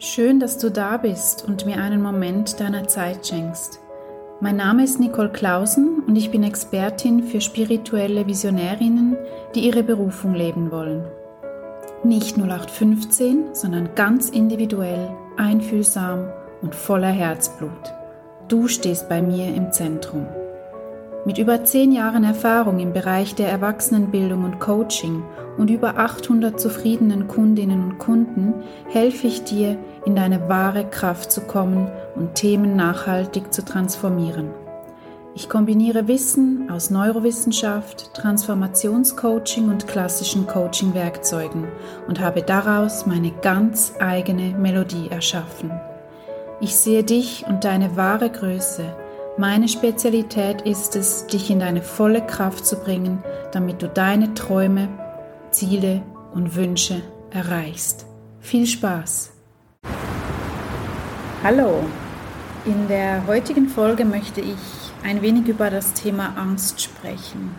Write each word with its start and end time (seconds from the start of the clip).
Schön, 0.00 0.38
dass 0.38 0.58
du 0.58 0.70
da 0.70 0.96
bist 0.96 1.44
und 1.44 1.66
mir 1.66 1.78
einen 1.78 2.00
Moment 2.00 2.60
deiner 2.60 2.86
Zeit 2.86 3.26
schenkst. 3.26 3.80
Mein 4.40 4.54
Name 4.54 4.84
ist 4.84 5.00
Nicole 5.00 5.30
Clausen 5.30 6.04
und 6.06 6.14
ich 6.14 6.30
bin 6.30 6.44
Expertin 6.44 7.24
für 7.24 7.40
spirituelle 7.40 8.24
Visionärinnen, 8.24 9.16
die 9.56 9.66
ihre 9.66 9.82
Berufung 9.82 10.34
leben 10.34 10.70
wollen. 10.70 11.04
Nicht 12.04 12.38
0815, 12.38 13.56
sondern 13.56 13.96
ganz 13.96 14.28
individuell, 14.28 15.10
einfühlsam 15.36 16.28
und 16.62 16.76
voller 16.76 17.10
Herzblut. 17.10 17.92
Du 18.46 18.68
stehst 18.68 19.08
bei 19.08 19.20
mir 19.20 19.52
im 19.52 19.72
Zentrum. 19.72 20.28
Mit 21.24 21.36
über 21.36 21.64
zehn 21.64 21.92
Jahren 21.92 22.24
Erfahrung 22.24 22.78
im 22.78 22.92
Bereich 22.92 23.34
der 23.34 23.50
Erwachsenenbildung 23.50 24.44
und 24.44 24.60
Coaching 24.60 25.24
und 25.58 25.68
über 25.68 25.98
800 25.98 26.58
zufriedenen 26.58 27.26
Kundinnen 27.26 27.82
und 27.82 27.98
Kunden 27.98 28.54
helfe 28.88 29.26
ich 29.26 29.42
dir, 29.42 29.76
in 30.06 30.14
deine 30.14 30.48
wahre 30.48 30.84
Kraft 30.88 31.32
zu 31.32 31.40
kommen 31.40 31.90
und 32.14 32.36
Themen 32.36 32.76
nachhaltig 32.76 33.52
zu 33.52 33.64
transformieren. 33.64 34.50
Ich 35.34 35.48
kombiniere 35.48 36.08
Wissen 36.08 36.70
aus 36.70 36.90
Neurowissenschaft, 36.90 38.14
Transformationscoaching 38.14 39.68
und 39.68 39.86
klassischen 39.86 40.46
Coaching-Werkzeugen 40.46 41.64
und 42.06 42.20
habe 42.20 42.42
daraus 42.42 43.06
meine 43.06 43.32
ganz 43.42 43.92
eigene 43.98 44.56
Melodie 44.56 45.08
erschaffen. 45.10 45.70
Ich 46.60 46.76
sehe 46.76 47.04
dich 47.04 47.44
und 47.48 47.64
deine 47.64 47.96
wahre 47.96 48.30
Größe– 48.30 48.84
meine 49.38 49.68
Spezialität 49.68 50.62
ist 50.62 50.96
es, 50.96 51.26
dich 51.28 51.48
in 51.48 51.60
deine 51.60 51.80
volle 51.80 52.26
Kraft 52.26 52.66
zu 52.66 52.76
bringen, 52.76 53.22
damit 53.52 53.80
du 53.80 53.88
deine 53.88 54.34
Träume, 54.34 54.88
Ziele 55.52 56.02
und 56.34 56.56
Wünsche 56.56 57.00
erreichst. 57.30 58.04
Viel 58.40 58.66
Spaß! 58.66 59.30
Hallo! 61.44 61.84
In 62.64 62.88
der 62.88 63.26
heutigen 63.28 63.68
Folge 63.68 64.04
möchte 64.04 64.40
ich 64.40 64.56
ein 65.04 65.22
wenig 65.22 65.46
über 65.46 65.70
das 65.70 65.94
Thema 65.94 66.34
Angst 66.36 66.82
sprechen. 66.82 67.54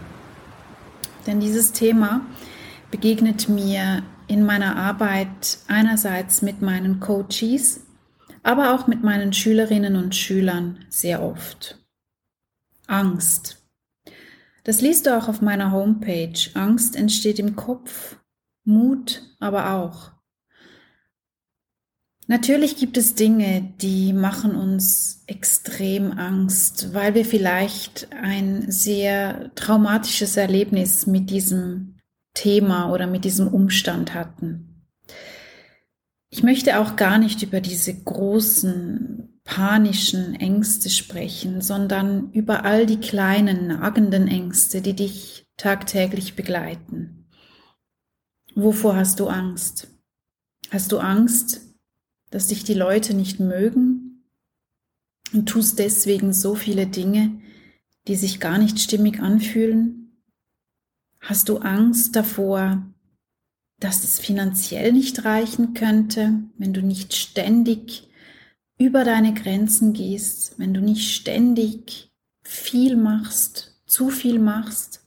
Denn 1.25 1.39
dieses 1.39 1.71
Thema 1.71 2.21
begegnet 2.91 3.47
mir 3.47 4.03
in 4.27 4.45
meiner 4.45 4.75
Arbeit 4.75 5.59
einerseits 5.69 6.41
mit 6.41 6.61
meinen 6.61 6.99
Coaches, 6.99 7.81
aber 8.43 8.73
auch 8.73 8.87
mit 8.87 9.03
meinen 9.03 9.33
Schülerinnen 9.33 9.95
und 9.95 10.15
Schülern 10.15 10.85
sehr 10.89 11.21
oft. 11.23 11.78
Angst. 12.89 13.57
Das 14.63 14.81
liest 14.81 15.05
du 15.05 15.17
auch 15.17 15.27
auf 15.27 15.41
meiner 15.41 15.71
Homepage. 15.71 16.37
Angst 16.53 16.95
entsteht 16.95 17.39
im 17.39 17.55
Kopf, 17.55 18.17
Mut 18.65 19.23
aber 19.39 19.71
auch. 19.73 20.11
Natürlich 22.27 22.75
gibt 22.75 22.95
es 22.97 23.15
Dinge, 23.15 23.73
die 23.81 24.13
machen 24.13 24.55
uns 24.55 25.23
extrem 25.25 26.11
Angst, 26.11 26.93
weil 26.93 27.15
wir 27.15 27.25
vielleicht 27.25 28.13
ein 28.13 28.69
sehr 28.69 29.49
traumatisches 29.55 30.37
Erlebnis 30.37 31.07
mit 31.07 31.31
diesem 31.31 31.97
Thema 32.35 32.91
oder 32.91 33.07
mit 33.07 33.25
diesem 33.25 33.47
Umstand 33.47 34.13
hatten. 34.13 34.85
Ich 36.29 36.43
möchte 36.43 36.79
auch 36.79 36.95
gar 36.95 37.17
nicht 37.17 37.41
über 37.41 37.61
diese 37.61 37.99
großen 37.99 39.28
panischen 39.49 40.35
Ängste 40.35 40.91
sprechen, 40.91 41.61
sondern 41.61 42.31
über 42.33 42.65
all 42.65 42.85
die 42.85 42.99
kleinen 42.99 43.65
nagenden 43.65 44.27
Ängste, 44.27 44.79
die 44.79 44.93
dich 44.93 45.47
tagtäglich 45.57 46.35
begleiten. 46.35 47.27
Wovor 48.53 48.95
hast 48.95 49.19
du 49.19 49.27
Angst? 49.27 49.87
Hast 50.69 50.91
du 50.91 50.99
Angst, 50.99 51.61
dass 52.29 52.49
dich 52.49 52.63
die 52.63 52.75
Leute 52.75 53.15
nicht 53.15 53.39
mögen 53.39 54.23
und 55.33 55.49
tust 55.49 55.79
deswegen 55.79 56.31
so 56.31 56.53
viele 56.53 56.85
Dinge, 56.85 57.41
die 58.07 58.15
sich 58.15 58.39
gar 58.39 58.59
nicht 58.59 58.79
stimmig 58.79 59.19
anfühlen? 59.19 60.21
Hast 61.21 61.49
du 61.49 61.57
Angst 61.57 62.15
davor, 62.15 62.85
dass 63.79 64.03
es 64.03 64.19
finanziell 64.19 64.93
nicht 64.93 65.25
reichen 65.25 65.73
könnte, 65.73 66.43
wenn 66.59 66.71
du 66.71 66.83
nicht 66.83 67.15
ständig 67.15 68.08
über 68.79 69.03
deine 69.03 69.33
Grenzen 69.33 69.93
gehst, 69.93 70.57
wenn 70.57 70.73
du 70.73 70.81
nicht 70.81 71.13
ständig 71.13 72.11
viel 72.41 72.95
machst, 72.95 73.79
zu 73.85 74.09
viel 74.09 74.39
machst? 74.39 75.05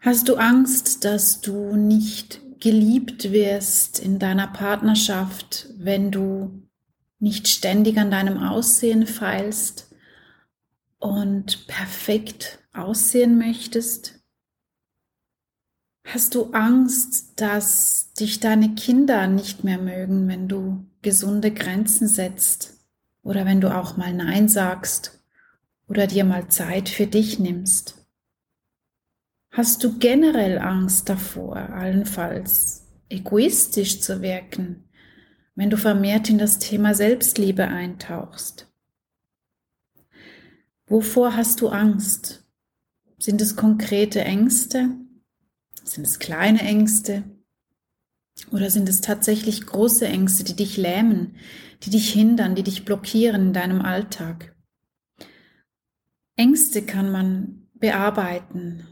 Hast 0.00 0.28
du 0.28 0.36
Angst, 0.36 1.04
dass 1.04 1.40
du 1.40 1.76
nicht 1.76 2.40
geliebt 2.60 3.32
wirst 3.32 3.98
in 3.98 4.18
deiner 4.18 4.46
Partnerschaft, 4.46 5.68
wenn 5.78 6.10
du 6.10 6.62
nicht 7.18 7.48
ständig 7.48 7.98
an 7.98 8.10
deinem 8.10 8.38
Aussehen 8.38 9.06
feilst 9.06 9.90
und 10.98 11.66
perfekt 11.66 12.58
aussehen 12.74 13.38
möchtest? 13.38 14.19
Hast 16.04 16.34
du 16.34 16.52
Angst, 16.52 17.40
dass 17.40 18.12
dich 18.14 18.40
deine 18.40 18.74
Kinder 18.74 19.26
nicht 19.26 19.64
mehr 19.64 19.78
mögen, 19.78 20.28
wenn 20.28 20.48
du 20.48 20.86
gesunde 21.02 21.52
Grenzen 21.52 22.08
setzt 22.08 22.84
oder 23.22 23.46
wenn 23.46 23.60
du 23.60 23.74
auch 23.74 23.96
mal 23.96 24.12
Nein 24.12 24.48
sagst 24.48 25.22
oder 25.88 26.06
dir 26.06 26.24
mal 26.24 26.48
Zeit 26.48 26.88
für 26.88 27.06
dich 27.06 27.38
nimmst? 27.38 28.06
Hast 29.52 29.82
du 29.82 29.98
generell 29.98 30.58
Angst 30.58 31.08
davor, 31.08 31.56
allenfalls 31.56 32.86
egoistisch 33.08 34.00
zu 34.00 34.22
wirken, 34.22 34.84
wenn 35.54 35.70
du 35.70 35.76
vermehrt 35.76 36.30
in 36.30 36.38
das 36.38 36.58
Thema 36.58 36.94
Selbstliebe 36.94 37.66
eintauchst? 37.66 38.72
Wovor 40.86 41.36
hast 41.36 41.60
du 41.60 41.68
Angst? 41.68 42.44
Sind 43.18 43.40
es 43.40 43.54
konkrete 43.54 44.22
Ängste? 44.22 44.90
Sind 45.84 46.06
es 46.06 46.18
kleine 46.18 46.60
Ängste? 46.60 47.24
Oder 48.52 48.70
sind 48.70 48.88
es 48.88 49.00
tatsächlich 49.00 49.66
große 49.66 50.06
Ängste, 50.06 50.44
die 50.44 50.56
dich 50.56 50.76
lähmen, 50.76 51.36
die 51.82 51.90
dich 51.90 52.12
hindern, 52.12 52.54
die 52.54 52.62
dich 52.62 52.84
blockieren 52.84 53.48
in 53.48 53.52
deinem 53.52 53.82
Alltag? 53.82 54.54
Ängste 56.36 56.82
kann 56.82 57.12
man 57.12 57.68
bearbeiten. 57.74 58.86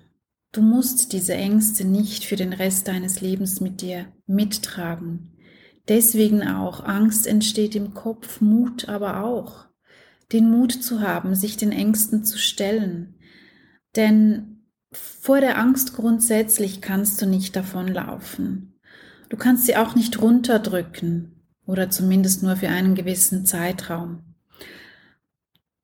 Du 0.52 0.62
musst 0.62 1.12
diese 1.12 1.34
Ängste 1.34 1.84
nicht 1.84 2.24
für 2.24 2.36
den 2.36 2.52
Rest 2.52 2.88
deines 2.88 3.20
Lebens 3.20 3.60
mit 3.60 3.80
dir 3.80 4.06
mittragen. 4.26 5.32
Deswegen 5.88 6.42
auch, 6.42 6.84
Angst 6.84 7.26
entsteht 7.26 7.74
im 7.74 7.94
Kopf, 7.94 8.40
Mut 8.40 8.88
aber 8.88 9.24
auch. 9.24 9.66
Den 10.32 10.50
Mut 10.50 10.72
zu 10.72 11.00
haben, 11.00 11.34
sich 11.34 11.56
den 11.56 11.72
Ängsten 11.72 12.24
zu 12.24 12.38
stellen. 12.38 13.14
Denn 13.96 14.57
vor 14.92 15.40
der 15.40 15.58
Angst 15.58 15.94
grundsätzlich 15.94 16.80
kannst 16.80 17.20
du 17.20 17.26
nicht 17.26 17.54
davonlaufen. 17.54 18.74
Du 19.28 19.36
kannst 19.36 19.66
sie 19.66 19.76
auch 19.76 19.94
nicht 19.94 20.20
runterdrücken 20.20 21.42
oder 21.66 21.90
zumindest 21.90 22.42
nur 22.42 22.56
für 22.56 22.68
einen 22.68 22.94
gewissen 22.94 23.44
Zeitraum. 23.44 24.22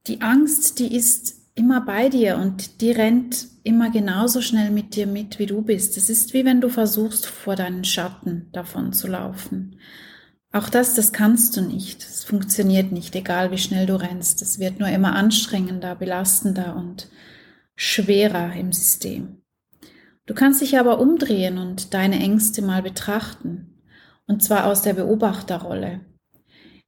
Die 0.07 0.23
Angst, 0.23 0.79
die 0.79 0.95
ist 0.95 1.35
immer 1.55 1.81
bei 1.81 2.09
dir 2.09 2.37
und 2.39 2.81
die 2.81 2.91
rennt 2.91 3.47
immer 3.63 3.91
genauso 3.91 4.41
schnell 4.41 4.71
mit 4.71 4.97
dir 4.97 5.07
mit, 5.07 5.39
wie 5.39 5.47
du 5.47 5.63
bist. 5.63 5.97
Es 5.97 6.11
ist 6.11 6.35
wie 6.35 6.45
wenn 6.45 6.61
du 6.61 6.69
versuchst, 6.69 7.27
vor 7.27 7.57
deinen 7.57 7.85
Schatten 7.85 8.49
davon 8.53 8.93
zu 8.93 9.07
laufen. 9.07 9.79
Auch 10.53 10.69
das, 10.69 10.95
das 10.95 11.13
kannst 11.13 11.57
du 11.57 11.63
nicht. 11.63 12.03
Es 12.03 12.25
funktioniert 12.25 12.93
nicht, 12.93 13.15
egal 13.15 13.51
wie 13.51 13.59
schnell 13.59 13.87
du 13.87 14.01
rennst. 14.01 14.41
Es 14.43 14.59
wird 14.59 14.79
nur 14.79 14.89
immer 14.89 15.15
anstrengender, 15.17 15.95
belastender 15.95 16.77
und 16.77 17.09
schwerer 17.77 18.55
im 18.55 18.73
System. 18.73 19.43
Du 20.27 20.35
kannst 20.35 20.61
dich 20.63 20.79
aber 20.79 21.01
umdrehen 21.01 21.59
und 21.59 21.93
deine 21.93 22.19
Ängste 22.19 22.63
mal 22.63 22.83
betrachten, 22.83 23.83
und 24.27 24.43
zwar 24.43 24.67
aus 24.67 24.83
der 24.83 24.95
Beobachterrolle, 24.95 26.01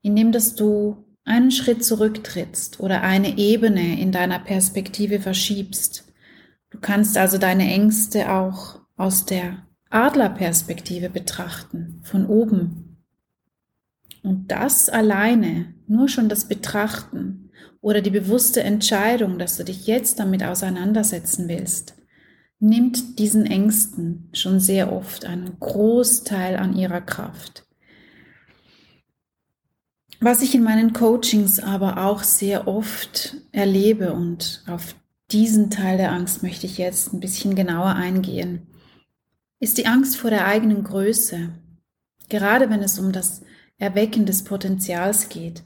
indem 0.01 0.33
dass 0.33 0.55
du 0.55 1.05
einen 1.25 1.51
Schritt 1.51 1.85
zurücktrittst 1.85 2.81
oder 2.81 3.03
eine 3.03 3.37
Ebene 3.37 4.01
in 4.01 4.13
deiner 4.13 4.39
Perspektive 4.39 5.21
verschiebst. 5.21 6.13
Du 6.71 6.79
kannst 6.79 7.19
also 7.19 7.37
deine 7.37 7.65
Ängste 7.65 8.33
auch 8.33 8.81
aus 8.97 9.27
der 9.27 9.67
Adlerperspektive 9.91 11.11
betrachten, 11.11 12.01
von 12.05 12.27
oben. 12.27 13.03
Und 14.23 14.51
das 14.51 14.89
alleine, 14.89 15.75
nur 15.87 16.09
schon 16.09 16.29
das 16.29 16.49
Betrachten, 16.49 17.46
oder 17.87 18.03
die 18.03 18.11
bewusste 18.11 18.65
Entscheidung, 18.65 19.39
dass 19.39 19.59
du 19.59 19.65
dich 19.65 19.87
jetzt 19.87 20.19
damit 20.19 20.43
auseinandersetzen 20.43 21.47
willst, 21.47 21.95
nimmt 22.59 23.21
diesen 23.21 23.47
Ängsten 23.47 24.29
schon 24.33 24.59
sehr 24.59 24.93
oft 24.93 25.25
einen 25.25 25.61
Großteil 25.61 26.57
an 26.57 26.75
ihrer 26.75 27.01
Kraft. 27.01 27.65
Was 30.19 30.43
ich 30.43 30.53
in 30.57 30.65
meinen 30.65 30.95
Coachings 30.95 31.61
aber 31.61 32.05
auch 32.05 32.25
sehr 32.25 32.67
oft 32.67 33.37
erlebe 33.53 34.13
und 34.13 34.65
auf 34.67 34.97
diesen 35.31 35.71
Teil 35.71 35.97
der 35.97 36.11
Angst 36.11 36.43
möchte 36.43 36.67
ich 36.67 36.79
jetzt 36.79 37.13
ein 37.13 37.21
bisschen 37.21 37.55
genauer 37.55 37.95
eingehen, 37.95 38.67
ist 39.61 39.79
die 39.79 39.87
Angst 39.87 40.17
vor 40.17 40.31
der 40.31 40.45
eigenen 40.45 40.83
Größe. 40.83 41.51
Gerade 42.29 42.69
wenn 42.69 42.83
es 42.83 42.99
um 42.99 43.13
das 43.13 43.43
Erwecken 43.79 44.27
des 44.27 44.43
Potenzials 44.43 45.29
geht, 45.29 45.63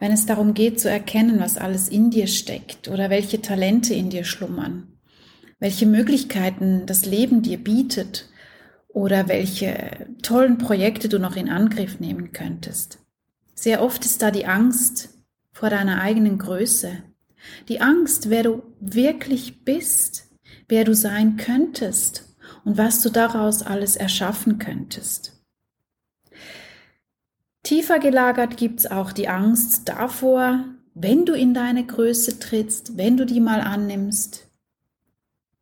wenn 0.00 0.12
es 0.12 0.26
darum 0.26 0.54
geht 0.54 0.80
zu 0.80 0.88
erkennen, 0.90 1.40
was 1.40 1.58
alles 1.58 1.88
in 1.88 2.10
dir 2.10 2.26
steckt 2.26 2.88
oder 2.88 3.10
welche 3.10 3.42
Talente 3.42 3.94
in 3.94 4.10
dir 4.10 4.24
schlummern, 4.24 4.88
welche 5.58 5.86
Möglichkeiten 5.86 6.86
das 6.86 7.04
Leben 7.04 7.42
dir 7.42 7.58
bietet 7.58 8.28
oder 8.88 9.28
welche 9.28 10.06
tollen 10.22 10.58
Projekte 10.58 11.08
du 11.08 11.18
noch 11.18 11.36
in 11.36 11.48
Angriff 11.48 12.00
nehmen 12.00 12.32
könntest. 12.32 12.98
Sehr 13.54 13.82
oft 13.82 14.04
ist 14.04 14.22
da 14.22 14.30
die 14.30 14.46
Angst 14.46 15.18
vor 15.52 15.70
deiner 15.70 16.00
eigenen 16.00 16.38
Größe, 16.38 17.02
die 17.68 17.80
Angst, 17.80 18.30
wer 18.30 18.44
du 18.44 18.62
wirklich 18.80 19.64
bist, 19.64 20.28
wer 20.68 20.84
du 20.84 20.94
sein 20.94 21.36
könntest 21.36 22.36
und 22.64 22.76
was 22.78 23.02
du 23.02 23.10
daraus 23.10 23.62
alles 23.62 23.96
erschaffen 23.96 24.58
könntest. 24.58 25.37
Tiefer 27.68 27.98
gelagert 27.98 28.56
gibt 28.56 28.80
es 28.80 28.90
auch 28.90 29.12
die 29.12 29.28
Angst 29.28 29.90
davor, 29.90 30.64
wenn 30.94 31.26
du 31.26 31.34
in 31.34 31.52
deine 31.52 31.84
Größe 31.84 32.38
trittst, 32.38 32.96
wenn 32.96 33.18
du 33.18 33.26
die 33.26 33.40
mal 33.40 33.60
annimmst, 33.60 34.48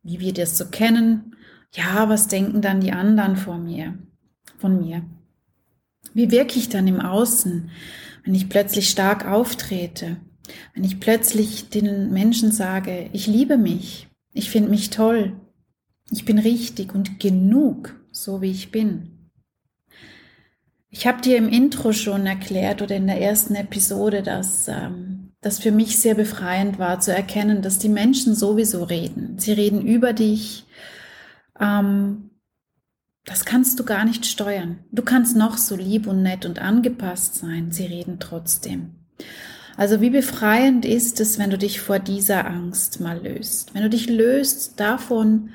wie 0.03 0.21
wir 0.21 0.31
das 0.31 0.57
so 0.57 0.67
kennen, 0.67 1.35
ja, 1.73 2.07
was 2.07 2.29
denken 2.29 2.61
dann 2.61 2.79
die 2.79 2.93
anderen 2.93 3.35
vor 3.35 3.57
mir, 3.57 3.97
von 4.57 4.79
mir? 4.79 5.03
Wie 6.13 6.31
wirke 6.31 6.57
ich 6.57 6.69
dann 6.69 6.87
im 6.87 7.01
Außen, 7.01 7.71
wenn 8.23 8.35
ich 8.35 8.47
plötzlich 8.47 8.89
stark 8.89 9.25
auftrete, 9.27 10.15
wenn 10.75 10.85
ich 10.85 11.01
plötzlich 11.01 11.71
den 11.71 12.13
Menschen 12.13 12.53
sage, 12.53 13.09
ich 13.11 13.27
liebe 13.27 13.57
mich, 13.57 14.07
ich 14.31 14.49
finde 14.49 14.69
mich 14.69 14.91
toll, 14.91 15.33
ich 16.09 16.23
bin 16.23 16.39
richtig 16.39 16.95
und 16.95 17.19
genug, 17.19 17.99
so 18.13 18.41
wie 18.41 18.51
ich 18.51 18.71
bin. 18.71 19.16
Ich 20.97 21.05
habe 21.05 21.21
dir 21.21 21.37
im 21.37 21.47
Intro 21.47 21.93
schon 21.93 22.25
erklärt 22.25 22.81
oder 22.81 22.95
in 22.95 23.05
der 23.05 23.21
ersten 23.21 23.53
Episode, 23.53 24.23
dass 24.23 24.67
ähm, 24.67 25.31
das 25.41 25.59
für 25.59 25.71
mich 25.71 25.99
sehr 25.99 26.15
befreiend 26.15 26.79
war 26.79 26.99
zu 26.99 27.13
erkennen, 27.13 27.61
dass 27.61 27.77
die 27.77 27.87
Menschen 27.87 28.33
sowieso 28.33 28.83
reden. 28.83 29.37
Sie 29.37 29.51
reden 29.51 29.85
über 29.85 30.13
dich. 30.13 30.65
Ähm, 31.59 32.31
das 33.25 33.45
kannst 33.45 33.79
du 33.79 33.83
gar 33.83 34.05
nicht 34.05 34.25
steuern. 34.25 34.79
Du 34.91 35.03
kannst 35.03 35.37
noch 35.37 35.59
so 35.59 35.75
lieb 35.75 36.07
und 36.07 36.23
nett 36.23 36.47
und 36.47 36.57
angepasst 36.57 37.35
sein. 37.35 37.71
Sie 37.71 37.85
reden 37.85 38.17
trotzdem. 38.19 38.95
Also 39.75 40.01
wie 40.01 40.09
befreiend 40.09 40.83
ist 40.83 41.19
es, 41.19 41.37
wenn 41.37 41.51
du 41.51 41.59
dich 41.59 41.79
vor 41.79 41.99
dieser 41.99 42.47
Angst 42.47 43.01
mal 43.01 43.23
löst. 43.23 43.75
Wenn 43.75 43.83
du 43.83 43.89
dich 43.91 44.09
löst 44.09 44.79
davon, 44.79 45.51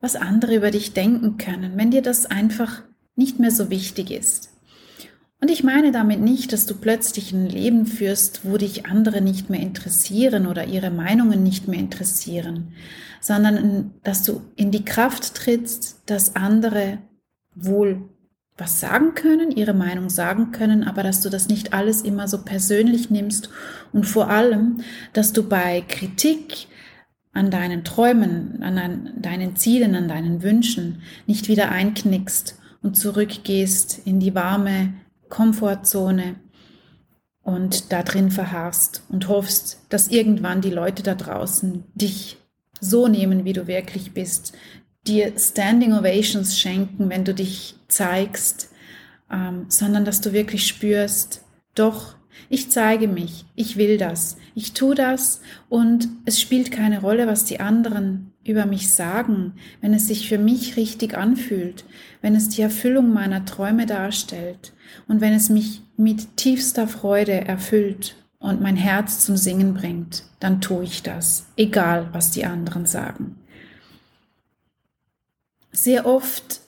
was 0.00 0.16
andere 0.16 0.56
über 0.56 0.72
dich 0.72 0.92
denken 0.92 1.36
können. 1.36 1.76
Wenn 1.76 1.92
dir 1.92 2.02
das 2.02 2.26
einfach 2.26 2.82
nicht 3.14 3.38
mehr 3.38 3.52
so 3.52 3.70
wichtig 3.70 4.10
ist. 4.10 4.51
Und 5.42 5.50
ich 5.50 5.64
meine 5.64 5.90
damit 5.90 6.20
nicht, 6.20 6.52
dass 6.52 6.66
du 6.66 6.76
plötzlich 6.76 7.32
ein 7.32 7.48
Leben 7.48 7.84
führst, 7.86 8.42
wo 8.44 8.58
dich 8.58 8.86
andere 8.86 9.20
nicht 9.20 9.50
mehr 9.50 9.58
interessieren 9.58 10.46
oder 10.46 10.66
ihre 10.66 10.92
Meinungen 10.92 11.42
nicht 11.42 11.66
mehr 11.66 11.80
interessieren, 11.80 12.74
sondern 13.20 13.92
dass 14.04 14.22
du 14.22 14.42
in 14.54 14.70
die 14.70 14.84
Kraft 14.84 15.34
trittst, 15.34 16.00
dass 16.06 16.36
andere 16.36 16.98
wohl 17.56 18.08
was 18.56 18.78
sagen 18.78 19.14
können, 19.14 19.50
ihre 19.50 19.74
Meinung 19.74 20.10
sagen 20.10 20.52
können, 20.52 20.84
aber 20.84 21.02
dass 21.02 21.22
du 21.22 21.28
das 21.28 21.48
nicht 21.48 21.72
alles 21.72 22.02
immer 22.02 22.28
so 22.28 22.44
persönlich 22.44 23.10
nimmst 23.10 23.50
und 23.92 24.04
vor 24.04 24.30
allem, 24.30 24.84
dass 25.12 25.32
du 25.32 25.42
bei 25.48 25.80
Kritik 25.88 26.68
an 27.32 27.50
deinen 27.50 27.82
Träumen, 27.82 28.62
an 28.62 29.10
deinen 29.20 29.56
Zielen, 29.56 29.96
an 29.96 30.06
deinen 30.06 30.44
Wünschen 30.44 31.02
nicht 31.26 31.48
wieder 31.48 31.72
einknickst 31.72 32.60
und 32.80 32.96
zurückgehst 32.96 34.02
in 34.04 34.20
die 34.20 34.36
warme 34.36 34.92
Komfortzone 35.32 36.34
und 37.42 37.90
da 37.90 38.02
drin 38.02 38.30
verharrst 38.30 39.02
und 39.08 39.28
hoffst, 39.28 39.80
dass 39.88 40.08
irgendwann 40.08 40.60
die 40.60 40.70
Leute 40.70 41.02
da 41.02 41.14
draußen 41.14 41.84
dich 41.94 42.36
so 42.80 43.08
nehmen, 43.08 43.46
wie 43.46 43.54
du 43.54 43.66
wirklich 43.66 44.12
bist, 44.12 44.52
dir 45.06 45.32
Standing 45.38 45.94
Ovations 45.94 46.60
schenken, 46.60 47.08
wenn 47.08 47.24
du 47.24 47.32
dich 47.32 47.76
zeigst, 47.88 48.68
ähm, 49.30 49.64
sondern 49.68 50.04
dass 50.04 50.20
du 50.20 50.34
wirklich 50.34 50.66
spürst, 50.66 51.42
doch, 51.74 52.14
ich 52.50 52.70
zeige 52.70 53.08
mich, 53.08 53.46
ich 53.54 53.78
will 53.78 53.96
das, 53.96 54.36
ich 54.54 54.74
tue 54.74 54.94
das 54.94 55.40
und 55.70 56.10
es 56.26 56.42
spielt 56.42 56.70
keine 56.70 57.00
Rolle, 57.00 57.26
was 57.26 57.46
die 57.46 57.58
anderen 57.58 58.31
über 58.44 58.66
mich 58.66 58.92
sagen, 58.92 59.54
wenn 59.80 59.94
es 59.94 60.08
sich 60.08 60.28
für 60.28 60.38
mich 60.38 60.76
richtig 60.76 61.16
anfühlt, 61.16 61.84
wenn 62.20 62.34
es 62.34 62.48
die 62.48 62.62
Erfüllung 62.62 63.12
meiner 63.12 63.44
Träume 63.44 63.86
darstellt 63.86 64.72
und 65.08 65.20
wenn 65.20 65.32
es 65.32 65.48
mich 65.48 65.82
mit 65.96 66.36
tiefster 66.36 66.88
Freude 66.88 67.44
erfüllt 67.46 68.16
und 68.38 68.60
mein 68.60 68.76
Herz 68.76 69.24
zum 69.24 69.36
Singen 69.36 69.74
bringt, 69.74 70.24
dann 70.40 70.60
tue 70.60 70.84
ich 70.84 71.02
das, 71.02 71.46
egal 71.56 72.08
was 72.12 72.32
die 72.32 72.44
anderen 72.44 72.86
sagen. 72.86 73.38
Sehr 75.70 76.04
oft 76.06 76.60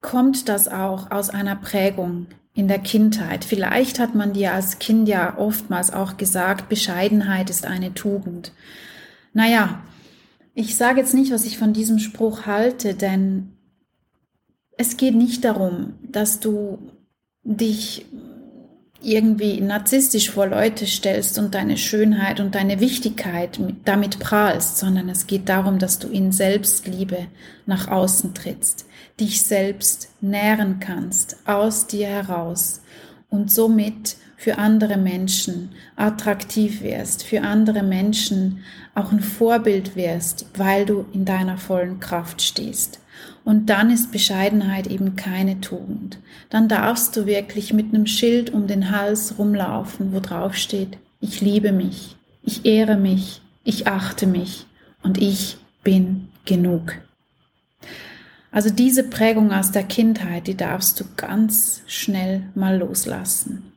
kommt 0.00 0.48
das 0.48 0.68
auch 0.68 1.10
aus 1.10 1.30
einer 1.30 1.56
Prägung 1.56 2.26
in 2.54 2.66
der 2.66 2.78
Kindheit. 2.78 3.44
Vielleicht 3.44 3.98
hat 3.98 4.14
man 4.14 4.32
dir 4.32 4.52
als 4.52 4.78
Kind 4.78 5.08
ja 5.08 5.38
oftmals 5.38 5.92
auch 5.92 6.16
gesagt, 6.16 6.68
Bescheidenheit 6.68 7.50
ist 7.50 7.66
eine 7.66 7.94
Tugend. 7.94 8.52
Naja, 9.32 9.80
ich 10.54 10.76
sage 10.76 11.00
jetzt 11.00 11.14
nicht, 11.14 11.32
was 11.32 11.44
ich 11.44 11.58
von 11.58 11.72
diesem 11.72 11.98
Spruch 11.98 12.46
halte, 12.46 12.94
denn 12.94 13.52
es 14.76 14.96
geht 14.96 15.14
nicht 15.14 15.44
darum, 15.44 15.94
dass 16.02 16.40
du 16.40 16.78
dich 17.42 18.06
irgendwie 19.00 19.60
narzisstisch 19.60 20.30
vor 20.30 20.46
Leute 20.46 20.86
stellst 20.86 21.38
und 21.38 21.54
deine 21.54 21.76
Schönheit 21.76 22.40
und 22.40 22.54
deine 22.54 22.80
Wichtigkeit 22.80 23.60
damit 23.84 24.18
prahlst, 24.18 24.78
sondern 24.78 25.08
es 25.08 25.26
geht 25.26 25.48
darum, 25.48 25.78
dass 25.78 25.98
du 25.98 26.08
in 26.08 26.32
Selbstliebe 26.32 27.26
nach 27.66 27.88
außen 27.88 28.34
trittst, 28.34 28.86
dich 29.20 29.42
selbst 29.42 30.10
nähren 30.20 30.80
kannst, 30.80 31.36
aus 31.46 31.86
dir 31.86 32.08
heraus 32.08 32.82
und 33.28 33.52
somit 33.52 34.16
für 34.38 34.56
andere 34.56 34.96
Menschen 34.96 35.70
attraktiv 35.96 36.80
wärst, 36.82 37.24
für 37.24 37.42
andere 37.42 37.82
Menschen 37.82 38.60
auch 38.94 39.10
ein 39.10 39.20
Vorbild 39.20 39.96
wärst, 39.96 40.46
weil 40.56 40.86
du 40.86 41.04
in 41.12 41.24
deiner 41.24 41.58
vollen 41.58 41.98
Kraft 41.98 42.40
stehst. 42.40 43.00
Und 43.44 43.66
dann 43.66 43.90
ist 43.90 44.12
Bescheidenheit 44.12 44.86
eben 44.86 45.16
keine 45.16 45.60
Tugend. 45.60 46.20
Dann 46.50 46.68
darfst 46.68 47.16
du 47.16 47.26
wirklich 47.26 47.72
mit 47.72 47.92
einem 47.92 48.06
Schild 48.06 48.50
um 48.50 48.68
den 48.68 48.92
Hals 48.92 49.38
rumlaufen, 49.38 50.12
wo 50.12 50.20
drauf 50.20 50.54
steht, 50.54 50.98
ich 51.20 51.40
liebe 51.40 51.72
mich, 51.72 52.16
ich 52.44 52.64
ehre 52.64 52.96
mich, 52.96 53.42
ich 53.64 53.88
achte 53.88 54.28
mich 54.28 54.66
und 55.02 55.20
ich 55.20 55.56
bin 55.82 56.28
genug. 56.44 56.94
Also 58.52 58.70
diese 58.70 59.02
Prägung 59.02 59.50
aus 59.50 59.72
der 59.72 59.82
Kindheit, 59.82 60.46
die 60.46 60.56
darfst 60.56 61.00
du 61.00 61.04
ganz 61.16 61.82
schnell 61.88 62.44
mal 62.54 62.78
loslassen. 62.78 63.72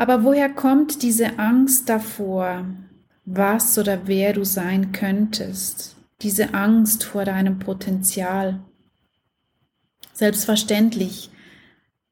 Aber 0.00 0.24
woher 0.24 0.48
kommt 0.48 1.02
diese 1.02 1.38
Angst 1.38 1.88
davor, 1.88 2.64
was 3.24 3.78
oder 3.78 4.06
wer 4.06 4.32
du 4.32 4.44
sein 4.44 4.92
könntest? 4.92 5.96
diese 6.22 6.54
Angst 6.54 7.04
vor 7.04 7.24
deinem 7.24 7.58
Potenzial. 7.58 8.60
Selbstverständlich 10.12 11.30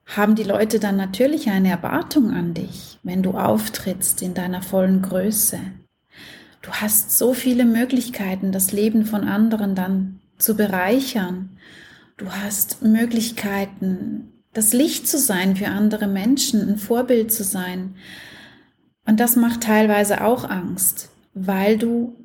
haben 0.07 0.35
die 0.35 0.45
Leute 0.45 0.79
dann 0.79 0.97
natürlich 0.97 1.51
eine 1.51 1.69
Erwartung 1.69 2.33
an 2.33 2.55
dich, 2.55 2.99
wenn 3.03 3.23
du 3.23 3.33
auftrittst 3.33 4.23
in 4.23 4.33
deiner 4.33 4.63
vollen 4.63 5.03
Größe. 5.03 5.59
Du 6.63 6.71
hast 6.73 7.17
so 7.17 7.35
viele 7.35 7.67
Möglichkeiten, 7.67 8.51
das 8.51 8.73
Leben 8.73 9.05
von 9.05 9.25
anderen 9.25 9.75
dann 9.75 10.21
zu 10.39 10.57
bereichern. 10.57 11.59
Du 12.17 12.33
hast 12.33 12.83
Möglichkeiten, 12.83 14.33
das 14.53 14.73
Licht 14.73 15.07
zu 15.07 15.19
sein 15.19 15.57
für 15.57 15.69
andere 15.69 16.07
Menschen, 16.07 16.69
ein 16.69 16.79
Vorbild 16.79 17.33
zu 17.33 17.45
sein. 17.45 17.97
Und 19.07 19.21
das 19.21 19.37
macht 19.37 19.63
teilweise 19.63 20.25
auch 20.25 20.49
Angst, 20.49 21.11
weil 21.35 21.79
du 21.79 22.17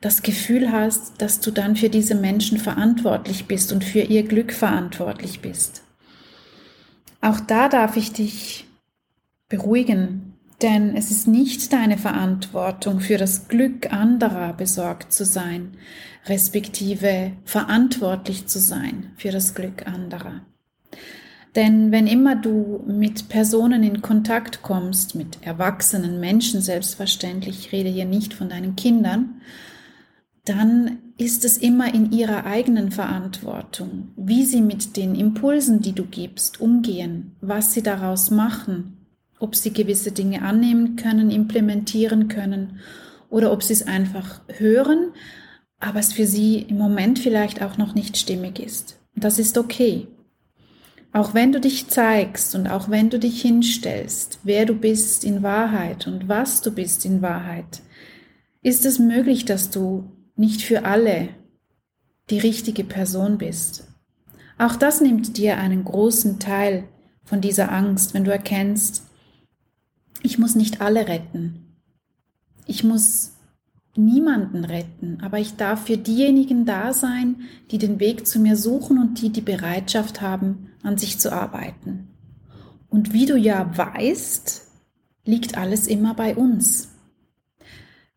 das 0.00 0.22
Gefühl 0.22 0.72
hast, 0.72 1.22
dass 1.22 1.40
du 1.40 1.50
dann 1.50 1.76
für 1.76 1.88
diese 1.88 2.14
Menschen 2.14 2.58
verantwortlich 2.58 3.46
bist 3.46 3.72
und 3.72 3.84
für 3.84 4.00
ihr 4.00 4.24
Glück 4.24 4.52
verantwortlich 4.52 5.40
bist. 5.40 5.82
Auch 7.20 7.38
da 7.38 7.68
darf 7.68 7.96
ich 7.96 8.12
dich 8.12 8.66
beruhigen, 9.48 10.34
denn 10.60 10.96
es 10.96 11.10
ist 11.10 11.28
nicht 11.28 11.72
deine 11.72 11.98
Verantwortung, 11.98 13.00
für 13.00 13.16
das 13.16 13.48
Glück 13.48 13.92
anderer 13.92 14.52
besorgt 14.52 15.12
zu 15.12 15.24
sein, 15.24 15.76
respektive 16.26 17.32
verantwortlich 17.44 18.46
zu 18.48 18.58
sein 18.58 19.12
für 19.16 19.30
das 19.30 19.54
Glück 19.54 19.86
anderer. 19.86 20.40
Denn 21.54 21.92
wenn 21.92 22.06
immer 22.06 22.34
du 22.34 22.82
mit 22.86 23.28
Personen 23.28 23.82
in 23.82 24.00
Kontakt 24.00 24.62
kommst, 24.62 25.14
mit 25.14 25.38
erwachsenen 25.42 26.18
Menschen 26.18 26.62
selbstverständlich, 26.62 27.58
ich 27.66 27.72
rede 27.72 27.90
hier 27.90 28.06
nicht 28.06 28.32
von 28.32 28.48
deinen 28.48 28.74
Kindern, 28.74 29.42
dann 30.44 30.98
ist 31.18 31.44
es 31.44 31.58
immer 31.58 31.94
in 31.94 32.10
ihrer 32.10 32.46
eigenen 32.46 32.90
Verantwortung, 32.90 34.08
wie 34.16 34.44
sie 34.44 34.62
mit 34.62 34.96
den 34.96 35.14
Impulsen, 35.14 35.80
die 35.80 35.92
du 35.92 36.04
gibst, 36.04 36.60
umgehen, 36.60 37.36
was 37.40 37.74
sie 37.74 37.82
daraus 37.82 38.30
machen, 38.30 38.96
ob 39.38 39.54
sie 39.54 39.72
gewisse 39.72 40.10
Dinge 40.10 40.42
annehmen 40.42 40.96
können, 40.96 41.30
implementieren 41.30 42.28
können 42.28 42.80
oder 43.28 43.52
ob 43.52 43.62
sie 43.62 43.74
es 43.74 43.86
einfach 43.86 44.40
hören, 44.48 45.12
aber 45.78 46.00
es 46.00 46.12
für 46.12 46.26
sie 46.26 46.58
im 46.60 46.78
Moment 46.78 47.18
vielleicht 47.18 47.62
auch 47.62 47.76
noch 47.76 47.94
nicht 47.94 48.16
stimmig 48.16 48.58
ist. 48.58 48.98
das 49.14 49.38
ist 49.38 49.58
okay. 49.58 50.08
Auch 51.12 51.34
wenn 51.34 51.52
du 51.52 51.60
dich 51.60 51.88
zeigst 51.88 52.54
und 52.54 52.66
auch 52.66 52.88
wenn 52.88 53.10
du 53.10 53.18
dich 53.18 53.42
hinstellst, 53.42 54.40
wer 54.44 54.64
du 54.64 54.74
bist 54.74 55.24
in 55.24 55.42
Wahrheit 55.42 56.06
und 56.06 56.28
was 56.28 56.62
du 56.62 56.70
bist 56.70 57.04
in 57.04 57.20
Wahrheit, 57.20 57.82
ist 58.62 58.86
es 58.86 58.98
möglich, 58.98 59.44
dass 59.44 59.70
du 59.70 60.10
nicht 60.36 60.62
für 60.62 60.84
alle 60.86 61.28
die 62.30 62.38
richtige 62.38 62.84
Person 62.84 63.36
bist. 63.36 63.88
Auch 64.56 64.76
das 64.76 65.00
nimmt 65.00 65.36
dir 65.36 65.58
einen 65.58 65.84
großen 65.84 66.38
Teil 66.38 66.84
von 67.24 67.40
dieser 67.40 67.70
Angst, 67.70 68.14
wenn 68.14 68.24
du 68.24 68.32
erkennst, 68.32 69.04
ich 70.22 70.38
muss 70.38 70.54
nicht 70.54 70.80
alle 70.80 71.08
retten. 71.08 71.76
Ich 72.66 72.84
muss 72.84 73.31
niemanden 73.96 74.64
retten, 74.64 75.18
aber 75.22 75.38
ich 75.38 75.56
darf 75.56 75.86
für 75.86 75.96
diejenigen 75.96 76.64
da 76.64 76.92
sein, 76.92 77.42
die 77.70 77.78
den 77.78 78.00
Weg 78.00 78.26
zu 78.26 78.40
mir 78.40 78.56
suchen 78.56 78.98
und 78.98 79.20
die 79.20 79.30
die 79.30 79.40
Bereitschaft 79.42 80.20
haben, 80.20 80.68
an 80.82 80.98
sich 80.98 81.18
zu 81.18 81.32
arbeiten. 81.32 82.08
Und 82.88 83.12
wie 83.12 83.26
du 83.26 83.36
ja 83.36 83.76
weißt, 83.76 84.66
liegt 85.24 85.56
alles 85.56 85.86
immer 85.86 86.14
bei 86.14 86.34
uns 86.34 86.92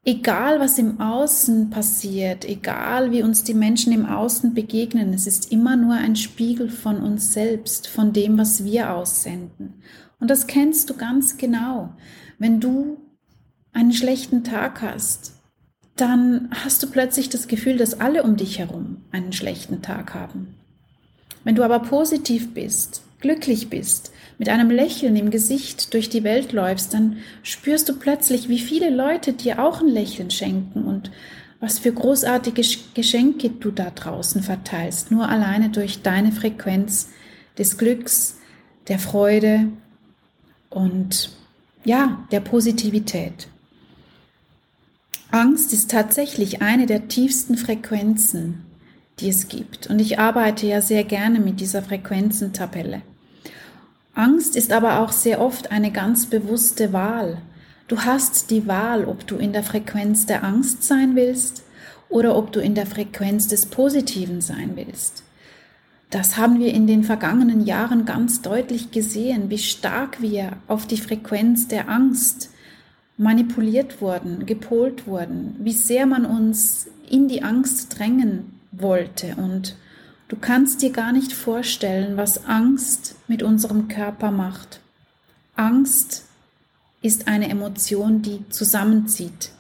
egal 0.06 0.60
was 0.60 0.78
im 0.78 1.02
Außen 1.02 1.72
passiert, 1.72 2.46
egal 2.46 3.12
wie 3.12 3.24
uns 3.24 3.44
die 3.44 3.56
Menschen 3.56 3.92
im 3.92 4.06
Außen 4.06 4.54
begegnen, 4.54 5.14
es 5.14 5.26
ist 5.26 5.52
immer 5.52 5.76
nur 5.76 5.96
ein 5.96 6.16
Spiegel 6.16 6.70
von 6.70 6.98
uns 6.98 7.34
selbst, 7.34 7.88
von 7.88 8.14
dem, 8.14 8.38
was 8.38 8.64
wir 8.64 8.94
aussenden. 8.94 9.82
Und 10.20 10.30
das 10.30 10.48
kennst 10.48 10.90
du 10.90 10.94
ganz 10.96 11.38
genau. 11.38 11.96
Wenn 12.38 12.60
du 12.60 12.98
einen 13.74 13.92
schlechten 13.92 14.44
Tag 14.44 14.82
hast, 14.82 15.35
dann 15.96 16.50
hast 16.52 16.84
du 16.84 16.88
plötzlich 16.88 17.30
das 17.30 17.48
Gefühl, 17.48 17.78
dass 17.78 18.00
alle 18.00 18.24
um 18.24 18.36
dich 18.36 18.60
herum 18.60 18.98
einen 19.12 19.34
schlechten 19.34 19.82
Tag 19.82 20.14
haben. 20.14 20.56
Wenn 21.44 21.56
du 21.56 21.64
aber 21.64 21.80
positiv 21.80 22.54
bist, 22.54 23.04
glücklich 23.20 23.70
bist, 23.70 24.12
mit 24.38 24.50
einem 24.50 24.70
Lächeln 24.70 25.16
im 25.16 25.30
Gesicht 25.30 25.94
durch 25.94 26.10
die 26.10 26.24
Welt 26.24 26.52
läufst, 26.52 26.94
dann 26.94 27.18
spürst 27.44 27.88
du 27.88 27.96
plötzlich, 27.96 28.50
wie 28.50 28.60
viele 28.60 28.90
Leute 28.90 29.34
dir 29.34 29.64
auch 29.64 29.80
ein 29.80 29.88
Lächeln 29.88 30.32
schenken 30.32 30.84
und 30.84 31.12
was 31.62 31.80
für 31.80 31.94
großartige 31.94 32.62
Geschenke 32.94 33.50
du 33.50 33.72
da 33.72 33.90
draußen 33.90 34.44
verteilst, 34.44 35.12
nur 35.12 35.30
alleine 35.30 35.70
durch 35.70 36.02
deine 36.02 36.32
Frequenz 36.32 37.10
des 37.58 37.78
Glücks, 37.78 38.38
der 38.90 39.00
Freude 39.00 39.68
und 40.70 41.32
ja, 41.86 42.26
der 42.32 42.42
Positivität. 42.42 43.48
Angst 45.32 45.74
ist 45.74 45.92
tatsächlich 45.92 46.62
eine 46.62 46.86
der 46.86 47.08
tiefsten 47.08 47.58
Frequenzen, 47.58 48.66
die 49.20 49.30
es 49.30 49.48
gibt. 49.48 49.88
Und 49.88 50.00
ich 50.00 50.20
arbeite 50.20 50.68
ja 50.68 50.82
sehr 50.82 51.04
gerne 51.04 51.40
mit 51.40 51.60
dieser 51.60 51.82
Frequenzentabelle. 51.82 53.02
Angst 54.14 54.56
ist 54.56 54.72
aber 54.72 55.00
auch 55.00 55.12
sehr 55.12 55.42
oft 55.42 55.72
eine 55.72 55.92
ganz 55.92 56.28
bewusste 56.28 56.94
Wahl. 56.94 57.42
Du 57.88 58.02
hast 58.02 58.50
die 58.50 58.66
Wahl, 58.66 59.06
ob 59.06 59.28
du 59.28 59.36
in 59.36 59.52
der 59.52 59.64
Frequenz 59.64 60.26
der 60.26 60.44
Angst 60.44 60.84
sein 60.84 61.16
willst 61.16 61.64
oder 62.10 62.36
ob 62.38 62.52
du 62.52 62.62
in 62.62 62.76
der 62.76 62.86
Frequenz 62.86 63.48
des 63.48 63.66
Positiven 63.66 64.42
sein 64.42 64.72
willst. 64.76 65.24
Das 66.10 66.38
haben 66.38 66.60
wir 66.60 66.74
in 66.74 66.88
den 66.88 67.04
vergangenen 67.04 67.66
Jahren 67.66 68.06
ganz 68.06 68.42
deutlich 68.42 68.92
gesehen, 68.92 69.50
wie 69.50 69.58
stark 69.58 70.22
wir 70.22 70.54
auf 70.68 70.86
die 70.86 70.98
Frequenz 70.98 71.68
der 71.68 71.90
Angst 71.90 72.52
manipuliert 73.18 74.02
wurden, 74.02 74.46
gepolt 74.46 75.08
wurden, 75.08 75.56
wie 75.60 75.74
sehr 75.74 76.06
man 76.06 76.26
uns 76.26 76.88
in 77.10 77.28
die 77.28 77.44
Angst 77.44 77.98
drängen 77.98 78.60
wollte 78.72 79.36
und 79.36 79.76
Du 80.28 80.36
kannst 80.38 80.82
dir 80.82 80.92
gar 80.92 81.12
nicht 81.12 81.34
vorstellen, 81.34 82.18
was 82.18 82.46
Angst 82.46 83.16
mit 83.28 83.44
unserem 83.44 83.88
Körper 83.88 84.32
macht. 84.32 84.80
Angst 85.56 86.26
ist 87.04 87.28
eine 87.28 87.48
Emotion, 87.50 88.24
die 88.24 88.44
zusammenzieht, 88.50 89.52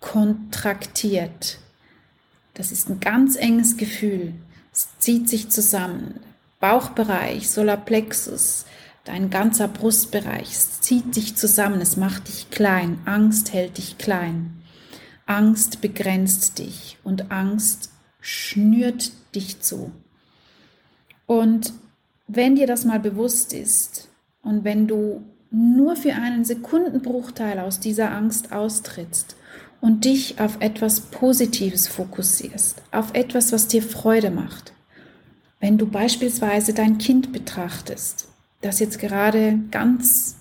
kontraktiert. 0.00 1.58
Das 2.54 2.72
ist 2.72 2.90
ein 2.90 2.98
ganz 2.98 3.36
enges 3.36 3.76
Gefühl. 3.76 4.34
Es 4.72 4.88
zieht 4.98 5.28
sich 5.28 5.48
zusammen. 5.48 6.18
Bauchbereich, 6.58 7.48
Solarplexus, 7.48 8.66
dein 9.04 9.30
ganzer 9.30 9.68
Brustbereich, 9.68 10.56
zieht 10.58 11.14
sich 11.14 11.36
zusammen, 11.36 11.80
es 11.80 11.96
macht 11.96 12.28
dich 12.28 12.50
klein. 12.50 12.98
Angst 13.04 13.52
hält 13.52 13.78
dich 13.78 13.98
klein. 13.98 14.62
Angst 15.26 15.80
begrenzt 15.80 16.58
dich 16.58 16.98
und 17.04 17.30
Angst 17.30 17.90
schnürt 18.20 19.12
dich 19.34 19.60
zu. 19.60 19.92
Und 21.26 21.72
wenn 22.28 22.56
dir 22.56 22.66
das 22.66 22.84
mal 22.84 23.00
bewusst 23.00 23.52
ist 23.52 24.08
und 24.42 24.64
wenn 24.64 24.86
du 24.86 25.22
nur 25.50 25.96
für 25.96 26.14
einen 26.14 26.44
Sekundenbruchteil 26.44 27.58
aus 27.58 27.78
dieser 27.78 28.10
Angst 28.12 28.52
austrittst 28.52 29.36
und 29.80 30.04
dich 30.04 30.40
auf 30.40 30.56
etwas 30.60 31.00
Positives 31.00 31.88
fokussierst, 31.88 32.82
auf 32.90 33.14
etwas, 33.14 33.52
was 33.52 33.68
dir 33.68 33.82
Freude 33.82 34.30
macht, 34.30 34.72
wenn 35.60 35.78
du 35.78 35.86
beispielsweise 35.86 36.72
dein 36.72 36.98
Kind 36.98 37.32
betrachtest, 37.32 38.28
das 38.62 38.78
jetzt 38.78 38.98
gerade 38.98 39.58
ganz 39.70 40.36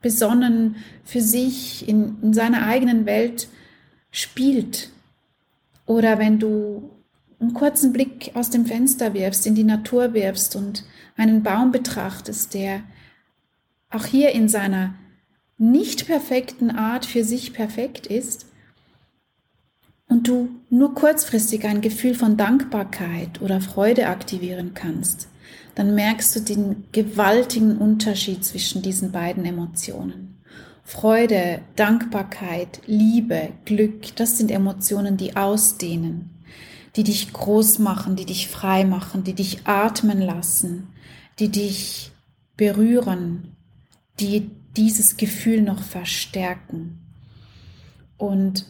besonnen 0.00 0.76
für 1.04 1.20
sich 1.20 1.88
in, 1.88 2.20
in 2.22 2.34
seiner 2.34 2.66
eigenen 2.66 3.06
Welt 3.06 3.48
spielt. 4.10 4.90
Oder 5.86 6.18
wenn 6.18 6.38
du 6.38 6.90
einen 7.40 7.54
kurzen 7.54 7.92
Blick 7.92 8.32
aus 8.34 8.50
dem 8.50 8.66
Fenster 8.66 9.14
wirfst, 9.14 9.46
in 9.46 9.54
die 9.54 9.64
Natur 9.64 10.14
wirfst 10.14 10.54
und 10.56 10.84
einen 11.16 11.42
Baum 11.42 11.72
betrachtest, 11.72 12.54
der 12.54 12.82
auch 13.90 14.04
hier 14.04 14.32
in 14.32 14.48
seiner 14.48 14.94
nicht 15.58 16.06
perfekten 16.06 16.70
Art 16.70 17.06
für 17.06 17.24
sich 17.24 17.52
perfekt 17.52 18.06
ist, 18.06 18.46
und 20.12 20.28
du 20.28 20.50
nur 20.68 20.94
kurzfristig 20.94 21.64
ein 21.64 21.80
Gefühl 21.80 22.14
von 22.14 22.36
Dankbarkeit 22.36 23.40
oder 23.40 23.62
Freude 23.62 24.08
aktivieren 24.08 24.74
kannst, 24.74 25.26
dann 25.74 25.94
merkst 25.94 26.36
du 26.36 26.40
den 26.40 26.84
gewaltigen 26.92 27.78
Unterschied 27.78 28.44
zwischen 28.44 28.82
diesen 28.82 29.12
beiden 29.12 29.44
Emotionen. 29.44 30.40
Freude, 30.84 31.60
Dankbarkeit, 31.76 32.82
Liebe, 32.86 33.50
Glück, 33.64 34.14
das 34.16 34.36
sind 34.36 34.50
Emotionen, 34.50 35.16
die 35.16 35.36
ausdehnen, 35.36 36.30
die 36.96 37.04
dich 37.04 37.32
groß 37.32 37.78
machen, 37.78 38.16
die 38.16 38.26
dich 38.26 38.48
frei 38.48 38.84
machen, 38.84 39.24
die 39.24 39.34
dich 39.34 39.66
atmen 39.66 40.20
lassen, 40.20 40.88
die 41.38 41.48
dich 41.48 42.12
berühren, 42.56 43.56
die 44.20 44.50
dieses 44.76 45.16
Gefühl 45.16 45.62
noch 45.62 45.82
verstärken. 45.82 46.98
Und 48.18 48.66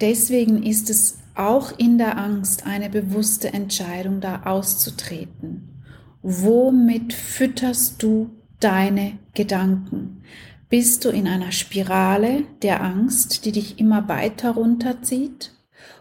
deswegen 0.00 0.62
ist 0.62 0.90
es 0.90 1.18
auch 1.34 1.76
in 1.78 1.98
der 1.98 2.18
Angst 2.18 2.66
eine 2.66 2.88
bewusste 2.88 3.52
Entscheidung, 3.52 4.20
da 4.20 4.42
auszutreten. 4.44 5.77
Womit 6.22 7.12
fütterst 7.12 8.02
du 8.02 8.30
deine 8.60 9.18
Gedanken? 9.34 10.22
Bist 10.68 11.04
du 11.04 11.10
in 11.10 11.28
einer 11.28 11.52
Spirale 11.52 12.44
der 12.62 12.82
Angst, 12.82 13.44
die 13.44 13.52
dich 13.52 13.78
immer 13.78 14.08
weiter 14.08 14.50
runterzieht? 14.50 15.52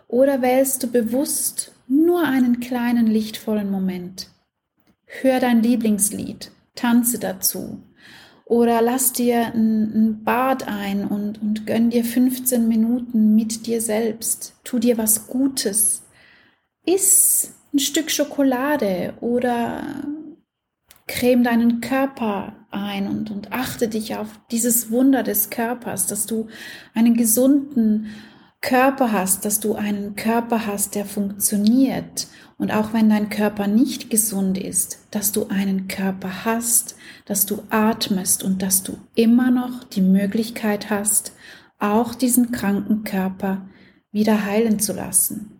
Oder 0.07 0.41
wählst 0.41 0.83
du 0.83 0.88
bewusst 0.88 1.74
nur 1.88 2.25
einen 2.25 2.59
kleinen 2.59 3.07
lichtvollen 3.07 3.69
Moment? 3.69 4.29
Hör 5.05 5.39
dein 5.39 5.62
Lieblingslied, 5.62 6.51
tanze 6.75 7.19
dazu. 7.19 7.83
Oder 8.43 8.81
lass 8.81 9.13
dir 9.13 9.53
ein, 9.53 10.24
Bad 10.24 10.67
ein 10.67 11.05
und, 11.05 11.41
und 11.41 11.65
gönn 11.65 11.89
dir 11.89 12.03
15 12.03 12.67
Minuten 12.67 13.36
mit 13.36 13.67
dir 13.67 13.81
selbst. 13.81 14.55
Tu 14.63 14.79
dir 14.79 14.97
was 14.97 15.27
Gutes. 15.27 16.03
Iss 16.86 17.57
ein 17.74 17.79
Stück 17.79 18.12
Schokolade 18.12 19.13
oder 19.21 19.83
creme 21.07 21.43
deinen 21.43 21.81
Körper 21.81 22.53
ein 22.69 23.07
und, 23.07 23.31
und 23.31 23.53
achte 23.53 23.88
dich 23.88 24.15
auf 24.15 24.27
dieses 24.51 24.91
Wunder 24.91 25.24
des 25.24 25.50
Körpers, 25.50 26.07
dass 26.07 26.25
du 26.25 26.47
einen 26.93 27.15
gesunden 27.15 28.07
Körper 28.62 29.12
hast, 29.12 29.45
dass 29.45 29.59
du 29.59 29.75
einen 29.75 30.15
Körper 30.15 30.65
hast, 30.65 30.95
der 30.95 31.05
funktioniert. 31.05 32.27
Und 32.57 32.71
auch 32.71 32.91
wenn 32.91 33.09
dein 33.09 33.29
Körper 33.29 33.67
nicht 33.67 34.09
gesund 34.09 34.57
ist, 34.57 35.00
dass 35.12 35.31
du 35.31 35.47
einen 35.47 35.88
Körper 35.88 36.43
hast, 36.43 36.95
dass 37.25 37.45
du 37.45 37.62
atmest 37.69 38.43
und 38.43 38.62
dass 38.62 38.83
du 38.83 38.97
immer 39.15 39.51
noch 39.51 39.83
die 39.83 40.01
Möglichkeit 40.01 40.89
hast, 40.89 41.33
auch 41.79 42.15
diesen 42.15 42.51
kranken 42.51 43.03
Körper 43.03 43.67
wieder 44.12 44.43
heilen 44.45 44.79
zu 44.79 44.93
lassen. 44.93 45.57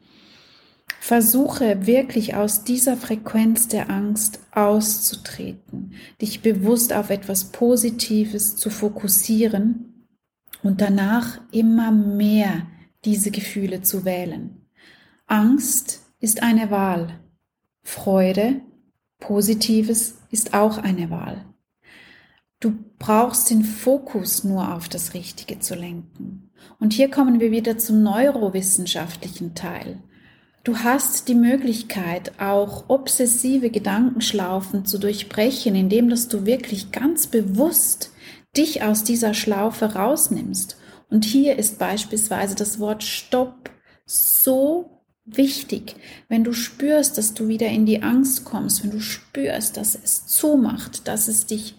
Versuche 1.00 1.86
wirklich 1.86 2.36
aus 2.36 2.64
dieser 2.64 2.98
Frequenz 2.98 3.68
der 3.68 3.90
Angst 3.90 4.40
auszutreten, 4.52 5.94
dich 6.22 6.42
bewusst 6.42 6.94
auf 6.94 7.10
etwas 7.10 7.46
Positives 7.46 8.56
zu 8.58 8.70
fokussieren 8.70 10.08
und 10.64 10.82
danach 10.82 11.40
immer 11.52 11.92
mehr 11.92 12.68
diese 13.06 13.32
Gefühle 13.32 13.82
zu 13.82 14.04
wählen. 14.04 14.66
Angst 15.28 16.02
ist 16.20 16.44
eine 16.44 16.72
Wahl. 16.72 17.20
Freude, 17.84 18.62
Positives 19.20 20.16
ist 20.30 20.54
auch 20.54 20.78
eine 20.78 21.10
Wahl. 21.10 21.46
Du 22.60 22.74
brauchst 22.98 23.50
den 23.50 23.64
Fokus 23.64 24.44
nur 24.44 24.74
auf 24.74 24.90
das 24.90 25.14
Richtige 25.14 25.60
zu 25.60 25.76
lenken. 25.76 26.50
Und 26.80 26.94
hier 26.94 27.10
kommen 27.10 27.40
wir 27.40 27.52
wieder 27.52 27.78
zum 27.78 28.02
neurowissenschaftlichen 28.02 29.54
Teil. 29.54 30.02
Du 30.68 30.80
hast 30.80 31.30
die 31.30 31.34
Möglichkeit, 31.34 32.42
auch 32.42 32.90
obsessive 32.90 33.70
Gedankenschlaufen 33.70 34.84
zu 34.84 34.98
durchbrechen, 34.98 35.76
indem 35.76 36.10
dass 36.10 36.28
du 36.28 36.46
wirklich 36.46 36.92
ganz 36.92 37.28
bewusst 37.28 38.12
dich 38.58 38.84
aus 38.84 39.06
dieser 39.06 39.34
Schlaufe 39.34 39.94
rausnimmst. 39.94 40.76
Und 41.10 41.24
hier 41.24 41.58
ist 41.58 41.80
beispielsweise 41.80 42.56
das 42.56 42.82
Wort 42.82 43.06
Stopp 43.06 43.70
so 44.06 45.06
wichtig. 45.24 45.96
Wenn 46.28 46.44
du 46.44 46.52
spürst, 46.52 47.18
dass 47.18 47.34
du 47.34 47.48
wieder 47.48 47.70
in 47.70 47.86
die 47.86 48.04
Angst 48.04 48.44
kommst, 48.44 48.84
wenn 48.84 48.92
du 48.92 49.00
spürst, 49.00 49.78
dass 49.78 49.96
es 49.96 50.28
zumacht, 50.28 51.08
dass 51.08 51.30
es 51.30 51.46
dich 51.46 51.76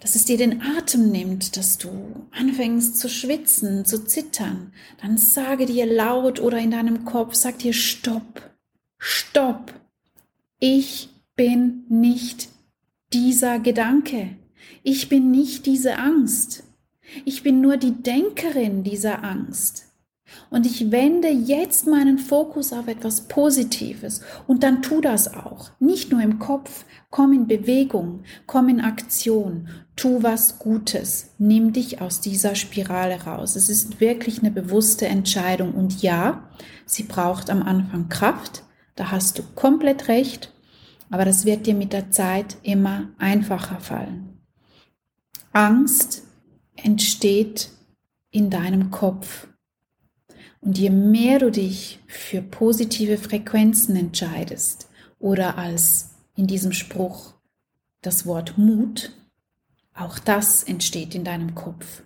dass 0.00 0.14
es 0.14 0.24
dir 0.24 0.36
den 0.36 0.62
Atem 0.62 1.10
nimmt, 1.10 1.56
dass 1.56 1.78
du 1.78 2.26
anfängst 2.30 2.98
zu 2.98 3.08
schwitzen, 3.08 3.84
zu 3.84 4.04
zittern, 4.04 4.72
dann 5.00 5.18
sage 5.18 5.66
dir 5.66 5.86
laut 5.86 6.40
oder 6.40 6.58
in 6.58 6.70
deinem 6.70 7.04
Kopf, 7.04 7.34
sag 7.34 7.58
dir 7.58 7.72
Stopp, 7.72 8.50
Stopp. 8.98 9.74
Ich 10.60 11.10
bin 11.36 11.84
nicht 11.88 12.48
dieser 13.12 13.58
Gedanke. 13.58 14.36
Ich 14.82 15.08
bin 15.08 15.30
nicht 15.30 15.66
diese 15.66 15.98
Angst. 15.98 16.64
Ich 17.24 17.42
bin 17.42 17.60
nur 17.60 17.76
die 17.76 18.02
Denkerin 18.02 18.82
dieser 18.82 19.24
Angst. 19.24 19.87
Und 20.50 20.66
ich 20.66 20.90
wende 20.90 21.28
jetzt 21.28 21.86
meinen 21.86 22.18
Fokus 22.18 22.72
auf 22.72 22.88
etwas 22.88 23.22
Positives. 23.28 24.20
Und 24.46 24.62
dann 24.62 24.82
tu 24.82 25.00
das 25.00 25.34
auch. 25.34 25.70
Nicht 25.78 26.10
nur 26.10 26.20
im 26.22 26.38
Kopf, 26.38 26.84
komm 27.10 27.32
in 27.32 27.46
Bewegung, 27.46 28.22
komm 28.46 28.68
in 28.68 28.80
Aktion, 28.80 29.68
tu 29.96 30.22
was 30.22 30.58
Gutes, 30.58 31.34
nimm 31.38 31.72
dich 31.72 32.00
aus 32.00 32.20
dieser 32.20 32.54
Spirale 32.54 33.22
raus. 33.22 33.56
Es 33.56 33.68
ist 33.68 34.00
wirklich 34.00 34.40
eine 34.40 34.50
bewusste 34.50 35.06
Entscheidung. 35.06 35.74
Und 35.74 36.02
ja, 36.02 36.48
sie 36.86 37.04
braucht 37.04 37.50
am 37.50 37.62
Anfang 37.62 38.08
Kraft, 38.08 38.62
da 38.94 39.10
hast 39.10 39.38
du 39.38 39.42
komplett 39.54 40.08
recht, 40.08 40.52
aber 41.10 41.24
das 41.24 41.44
wird 41.44 41.66
dir 41.66 41.74
mit 41.74 41.92
der 41.92 42.10
Zeit 42.10 42.56
immer 42.62 43.08
einfacher 43.18 43.80
fallen. 43.80 44.40
Angst 45.52 46.24
entsteht 46.76 47.70
in 48.30 48.50
deinem 48.50 48.90
Kopf 48.90 49.48
und 50.60 50.78
je 50.78 50.90
mehr 50.90 51.38
du 51.38 51.50
dich 51.50 52.00
für 52.06 52.42
positive 52.42 53.18
Frequenzen 53.18 53.96
entscheidest 53.96 54.88
oder 55.18 55.58
als 55.58 56.10
in 56.34 56.46
diesem 56.46 56.72
Spruch 56.72 57.34
das 58.02 58.26
Wort 58.26 58.58
Mut, 58.58 59.12
auch 59.94 60.18
das 60.18 60.62
entsteht 60.62 61.14
in 61.14 61.24
deinem 61.24 61.54
Kopf. 61.54 62.02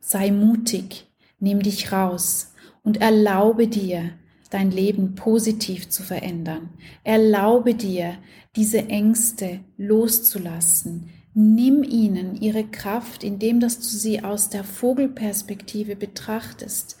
Sei 0.00 0.30
mutig, 0.30 1.06
nimm 1.38 1.62
dich 1.62 1.92
raus 1.92 2.52
und 2.82 3.00
erlaube 3.00 3.68
dir, 3.68 4.10
dein 4.50 4.72
Leben 4.72 5.14
positiv 5.14 5.88
zu 5.88 6.02
verändern. 6.02 6.70
Erlaube 7.04 7.74
dir, 7.74 8.18
diese 8.56 8.88
Ängste 8.88 9.60
loszulassen. 9.76 11.10
Nimm 11.34 11.84
ihnen 11.84 12.34
ihre 12.34 12.64
Kraft, 12.64 13.22
indem 13.22 13.60
dass 13.60 13.78
du 13.78 13.84
sie 13.84 14.24
aus 14.24 14.48
der 14.48 14.64
Vogelperspektive 14.64 15.94
betrachtest 15.94 16.98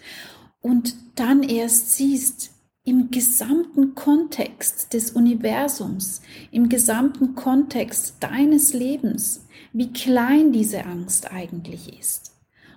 und 0.60 0.96
dann 1.14 1.42
erst 1.42 1.96
siehst, 1.96 2.50
im 2.84 3.10
gesamten 3.10 3.94
Kontext 3.94 4.94
des 4.94 5.12
Universums, 5.12 6.22
im 6.50 6.68
gesamten 6.68 7.34
Kontext 7.34 8.16
deines 8.20 8.72
Lebens, 8.72 9.46
wie 9.72 9.92
klein 9.92 10.52
diese 10.52 10.86
Angst 10.86 11.30
eigentlich 11.30 11.98
ist 11.98 12.30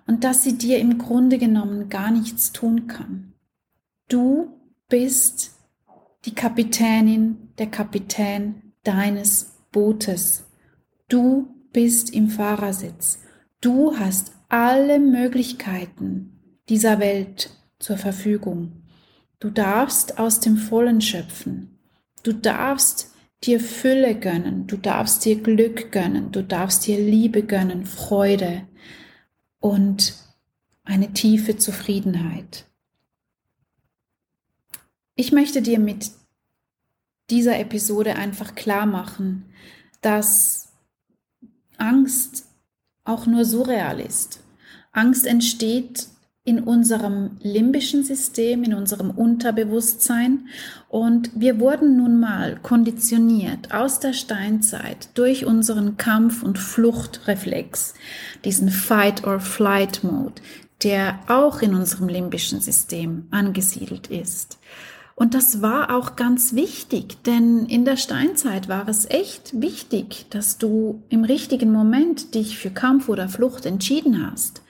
und 0.05 0.23
dass 0.23 0.43
sie 0.43 0.57
dir 0.57 0.79
im 0.79 0.97
Grunde 0.97 1.37
genommen 1.37 1.89
gar 1.89 2.11
nichts 2.11 2.51
tun 2.51 2.87
kann. 2.87 3.33
Du 4.09 4.49
bist 4.89 5.51
die 6.25 6.35
Kapitänin, 6.35 7.49
der 7.57 7.67
Kapitän 7.67 8.73
deines 8.83 9.53
Bootes. 9.71 10.45
Du 11.07 11.47
bist 11.71 12.13
im 12.13 12.29
Fahrersitz. 12.29 13.19
Du 13.61 13.97
hast 13.97 14.33
alle 14.49 14.99
Möglichkeiten 14.99 16.39
dieser 16.69 16.99
Welt 16.99 17.49
zur 17.83 17.97
Verfügung. 17.97 18.71
Du 19.39 19.49
darfst 19.49 20.17
aus 20.17 20.39
dem 20.39 20.57
Vollen 20.57 21.01
schöpfen. 21.01 21.77
Du 22.23 22.31
darfst 22.31 23.11
dir 23.43 23.59
Fülle 23.59 24.15
gönnen. 24.15 24.67
Du 24.67 24.77
darfst 24.77 25.25
dir 25.25 25.41
Glück 25.41 25.91
gönnen. 25.91 26.31
Du 26.31 26.43
darfst 26.43 26.87
dir 26.87 26.97
Liebe 26.97 27.43
gönnen, 27.43 27.85
Freude 27.85 28.65
und 29.59 30.15
eine 30.85 31.11
tiefe 31.11 31.57
Zufriedenheit. 31.57 32.65
Ich 35.15 35.31
möchte 35.31 35.61
dir 35.61 35.79
mit 35.79 36.11
dieser 37.29 37.59
Episode 37.59 38.15
einfach 38.15 38.55
klar 38.55 38.85
machen, 38.85 39.45
dass 40.01 40.71
Angst 41.77 42.47
auch 43.03 43.25
nur 43.25 43.43
surreal 43.43 43.99
ist. 43.99 44.41
Angst 44.91 45.25
entsteht 45.25 46.07
in 46.45 46.59
unserem 46.59 47.37
limbischen 47.41 48.03
System, 48.03 48.63
in 48.63 48.73
unserem 48.73 49.11
Unterbewusstsein. 49.11 50.47
Und 50.89 51.31
wir 51.35 51.59
wurden 51.59 51.95
nun 51.95 52.19
mal 52.19 52.59
konditioniert 52.61 53.73
aus 53.73 54.01
der 54.01 54.11
Steinzeit 54.11 55.09
durch 55.13 55.45
unseren 55.45 55.95
Kampf- 55.95 56.43
und 56.43 56.59
Fluchtreflex, 56.59 57.93
diesen 58.43 58.69
Fight-or-Flight-Mode, 58.69 60.41
der 60.83 61.19
auch 61.27 61.61
in 61.61 61.73
unserem 61.73 62.09
limbischen 62.09 62.59
System 62.59 63.25
angesiedelt 63.31 64.07
ist. 64.07 64.57
Und 65.15 65.35
das 65.35 65.61
war 65.61 65.95
auch 65.95 66.17
ganz 66.17 66.53
wichtig, 66.55 67.23
denn 67.23 67.67
in 67.67 67.85
der 67.85 67.97
Steinzeit 67.97 68.67
war 68.67 68.87
es 68.89 69.05
echt 69.09 69.61
wichtig, 69.61 70.25
dass 70.31 70.57
du 70.57 71.03
im 71.07 71.23
richtigen 71.23 71.71
Moment 71.71 72.33
dich 72.35 72.57
für 72.57 72.71
Kampf 72.71 73.07
oder 73.07 73.29
Flucht 73.29 73.65
entschieden 73.65 74.29
hast. 74.29 74.61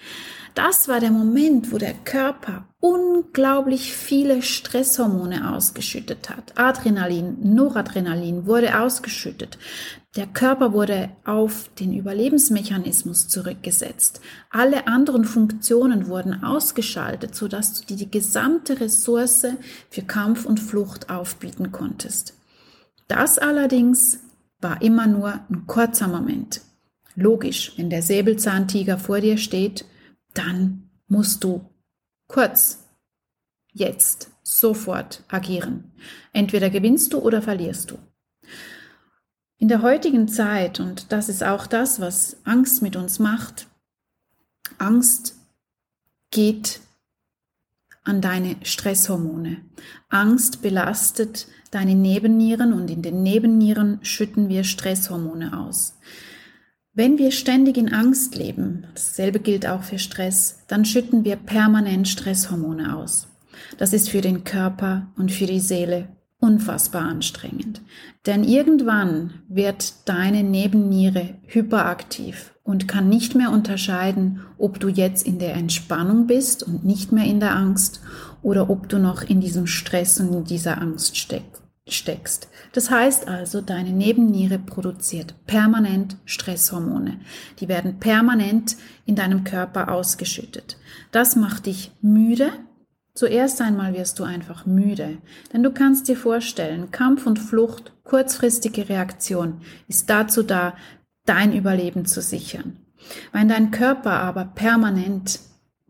Das 0.56 0.88
war 0.88 1.00
der 1.00 1.12
Moment, 1.12 1.72
wo 1.72 1.78
der 1.80 1.94
Körper 1.94 2.66
unglaublich 2.80 3.94
viele 3.94 4.44
Stresshormone 4.44 5.52
ausgeschüttet 5.52 6.30
hat. 6.30 6.58
Adrenalin, 6.60 7.56
Noradrenalin 7.56 8.46
wurde 8.46 8.80
ausgeschüttet. 8.80 9.58
Der 10.16 10.28
Körper 10.28 10.74
wurde 10.74 11.10
auf 11.26 11.72
den 11.80 11.92
Überlebensmechanismus 11.98 13.30
zurückgesetzt. 13.30 14.22
Alle 14.52 14.86
anderen 14.86 15.26
Funktionen 15.26 16.08
wurden 16.08 16.44
ausgeschaltet, 16.44 17.34
sodass 17.34 17.74
du 17.74 17.88
dir 17.88 17.98
die 17.98 18.12
gesamte 18.12 18.80
Ressource 18.80 19.48
für 19.90 20.04
Kampf 20.04 20.46
und 20.46 20.60
Flucht 20.60 21.10
aufbieten 21.10 21.72
konntest. 21.72 22.36
Das 23.08 23.40
allerdings 23.40 24.20
war 24.62 24.84
immer 24.84 25.08
nur 25.08 25.40
ein 25.50 25.66
kurzer 25.66 26.08
Moment. 26.08 26.62
Logisch, 27.16 27.74
wenn 27.78 27.90
der 27.90 28.04
Säbelzahntiger 28.04 29.00
vor 29.00 29.20
dir 29.20 29.38
steht, 29.38 29.86
dann 30.34 30.90
musst 31.08 31.44
du 31.44 31.70
kurz, 32.28 32.86
jetzt, 33.72 34.32
sofort 34.44 35.24
agieren. 35.28 35.92
Entweder 36.32 36.70
gewinnst 36.70 37.14
du 37.14 37.20
oder 37.20 37.42
verlierst 37.42 37.92
du. 37.92 37.98
In 39.58 39.68
der 39.70 39.82
heutigen 39.82 40.28
Zeit, 40.28 40.80
und 40.80 41.12
das 41.12 41.30
ist 41.30 41.44
auch 41.44 41.68
das, 41.68 42.02
was 42.02 42.38
Angst 42.44 42.82
mit 42.82 42.96
uns 42.96 43.20
macht, 43.20 43.68
Angst 44.78 45.38
geht 46.32 46.82
an 48.04 48.20
deine 48.20 48.58
Stresshormone. 48.64 49.62
Angst 50.10 50.62
belastet 50.62 51.48
deine 51.72 51.96
Nebennieren 51.96 52.74
und 52.74 52.90
in 52.90 53.02
den 53.02 53.24
Nebennieren 53.24 54.00
schütten 54.04 54.50
wir 54.50 54.64
Stresshormone 54.64 55.58
aus. 55.58 55.98
Wenn 56.96 57.18
wir 57.18 57.32
ständig 57.32 57.78
in 57.78 57.92
Angst 57.92 58.36
leben, 58.36 58.86
dasselbe 58.94 59.40
gilt 59.40 59.66
auch 59.66 59.82
für 59.82 59.98
Stress, 59.98 60.60
dann 60.68 60.86
schütten 60.86 61.26
wir 61.26 61.38
permanent 61.38 62.08
Stresshormone 62.08 62.96
aus. 62.96 63.30
Das 63.80 63.94
ist 63.94 64.10
für 64.10 64.22
den 64.22 64.44
Körper 64.44 65.08
und 65.18 65.32
für 65.32 65.48
die 65.48 65.60
Seele 65.60 66.10
unfassbar 66.38 67.02
anstrengend. 67.02 67.82
Denn 68.28 68.44
irgendwann 68.44 69.42
wird 69.50 70.08
deine 70.08 70.44
Nebenniere 70.44 71.40
hyperaktiv 71.48 72.54
und 72.62 72.88
kann 72.88 73.10
nicht 73.10 73.34
mehr 73.34 73.50
unterscheiden, 73.50 74.42
ob 74.60 74.80
du 74.80 74.88
jetzt 74.88 75.26
in 75.26 75.40
der 75.40 75.56
Entspannung 75.56 76.28
bist 76.28 76.62
und 76.62 76.86
nicht 76.86 77.12
mehr 77.12 77.26
in 77.26 77.40
der 77.40 77.56
Angst 77.56 78.02
oder 78.44 78.70
ob 78.70 78.88
du 78.88 79.00
noch 79.00 79.24
in 79.24 79.42
diesem 79.42 79.66
Stress 79.66 80.20
und 80.20 80.32
in 80.32 80.44
dieser 80.44 80.80
Angst 80.80 81.18
steckst. 81.88 82.48
Das 82.72 82.90
heißt 82.90 83.28
also, 83.28 83.62
deine 83.62 83.92
Nebenniere 83.92 84.58
produziert 84.58 85.36
permanent 85.46 86.18
Stresshormone. 86.26 87.20
Die 87.60 87.68
werden 87.68 88.00
permanent 88.00 88.78
in 89.06 89.16
deinem 89.16 89.44
Körper 89.44 89.92
ausgeschüttet. 89.92 90.78
Das 91.12 91.36
macht 91.36 91.66
dich 91.66 91.92
müde. 92.02 92.52
Zuerst 93.16 93.62
einmal 93.62 93.94
wirst 93.94 94.18
du 94.18 94.24
einfach 94.24 94.66
müde, 94.66 95.20
denn 95.52 95.62
du 95.62 95.72
kannst 95.72 96.08
dir 96.08 96.18
vorstellen, 96.18 96.90
Kampf 96.90 97.28
und 97.28 97.38
Flucht, 97.38 97.94
kurzfristige 98.04 98.90
Reaktion, 98.90 99.62
ist 99.88 100.10
dazu 100.10 100.42
da, 100.42 100.74
dein 101.26 101.54
Überleben 101.54 102.06
zu 102.06 102.22
sichern. 102.22 102.78
Wenn 103.32 103.50
dein 103.50 103.70
Körper 103.70 104.14
aber 104.14 104.46
permanent 104.46 105.42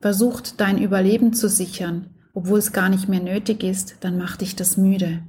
versucht, 0.02 0.60
dein 0.60 0.78
Überleben 0.78 1.34
zu 1.34 1.48
sichern, 1.48 2.10
obwohl 2.34 2.60
es 2.60 2.74
gar 2.74 2.90
nicht 2.90 3.08
mehr 3.08 3.22
nötig 3.22 3.64
ist, 3.64 3.96
dann 4.02 4.18
macht 4.18 4.42
dich 4.42 4.58
das 4.58 4.76
müde. 4.76 5.24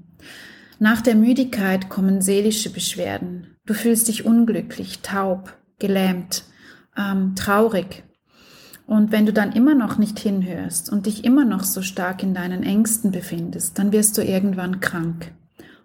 Nach 0.85 1.01
der 1.01 1.15
Müdigkeit 1.15 1.89
kommen 1.89 2.21
seelische 2.21 2.69
Beschwerden. 2.69 3.57
Du 3.65 3.73
fühlst 3.73 4.07
dich 4.07 4.27
unglücklich, 4.27 5.01
taub, 5.01 5.57
gelähmt, 5.79 6.45
ähm, 6.95 7.35
traurig. 7.37 8.05
Und 8.87 9.11
wenn 9.11 9.25
du 9.25 9.33
dann 9.33 9.53
immer 9.53 9.75
noch 9.75 9.97
nicht 9.97 10.19
hinhörst 10.19 10.93
und 10.93 11.07
dich 11.07 11.25
immer 11.25 11.47
noch 11.47 11.65
so 11.65 11.81
stark 11.81 12.23
in 12.23 12.35
deinen 12.35 12.63
Ängsten 12.63 13.13
befindest, 13.13 13.79
dann 13.79 13.93
wirst 13.93 14.19
du 14.19 14.23
irgendwann 14.23 14.81
krank. 14.81 15.33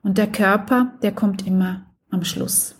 Und 0.03 0.17
der 0.17 0.27
Körper, 0.27 0.91
der 1.01 1.13
kommt 1.13 1.47
immer 1.47 1.85
am 2.09 2.25
Schluss. 2.25 2.75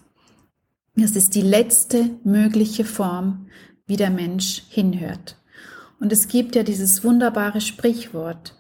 Es 0.98 1.16
ist 1.16 1.36
die 1.36 1.42
letzte 1.42 2.18
mögliche 2.26 2.84
Form, 2.84 3.48
wie 3.86 3.96
der 3.96 4.10
Mensch 4.10 4.64
hinhört. 4.68 5.38
Und 6.02 6.12
es 6.12 6.28
gibt 6.28 6.58
ja 6.58 6.64
dieses 6.64 7.02
wunderbare 7.06 7.62
Sprichwort, 7.62 8.58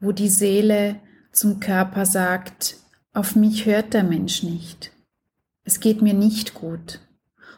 wo 0.00 0.10
die 0.10 0.28
Seele 0.28 0.96
zum 1.30 1.60
Körper 1.60 2.04
sagt, 2.04 2.78
auf 3.16 3.34
mich 3.34 3.64
hört 3.64 3.94
der 3.94 4.04
Mensch 4.04 4.42
nicht. 4.42 4.92
Es 5.64 5.80
geht 5.80 6.02
mir 6.02 6.12
nicht 6.12 6.52
gut. 6.52 7.00